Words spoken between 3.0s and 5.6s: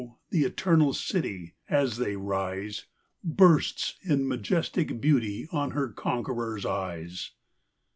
Bursts, in majestic beauty,